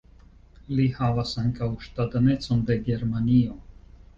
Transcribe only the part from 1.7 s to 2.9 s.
ŝtatanecon de